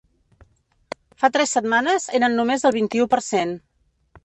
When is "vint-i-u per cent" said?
2.79-3.57